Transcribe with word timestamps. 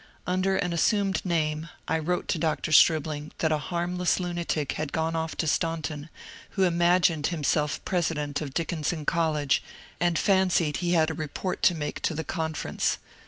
Under 0.25 0.55
an 0.57 0.73
assumed 0.73 1.23
name, 1.23 1.69
I 1.87 1.99
wrote 1.99 2.27
to 2.29 2.39
Dr. 2.39 2.71
Stribling 2.71 3.33
that 3.37 3.51
a 3.51 3.59
harmless 3.59 4.19
lunatic 4.19 4.71
had 4.71 4.91
gone 4.91 5.15
off 5.15 5.35
to 5.37 5.45
Staunton, 5.45 6.09
who 6.57 6.63
imagined 6.63 7.27
himself 7.27 7.79
pre 7.85 7.99
sident 7.99 8.41
of 8.41 8.51
Dickinson 8.51 9.05
College, 9.05 9.61
and 9.99 10.17
fancied 10.17 10.77
he 10.77 10.93
had 10.93 11.11
a 11.11 11.13
report 11.13 11.61
to 11.61 11.75
make 11.75 12.01
to 12.01 12.15
the 12.15 12.23
Conference. 12.23 12.97